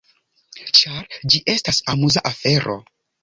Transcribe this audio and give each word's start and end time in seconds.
Ĉar 0.77 1.17
ĝi 1.33 1.41
estas 1.55 1.81
amuza 1.95 2.25
afero. 2.33 2.79